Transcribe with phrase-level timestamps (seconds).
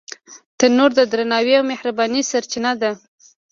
[0.59, 2.91] تنور د درناوي او مهربانۍ سرچینه ده